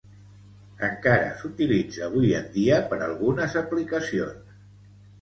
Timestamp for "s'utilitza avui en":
1.41-2.51